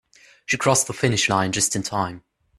She 0.47 0.57
crossed 0.57 0.87
the 0.87 0.93
finish 0.95 1.29
line 1.29 1.51
just 1.51 1.75
in 1.75 1.83
time. 1.83 2.23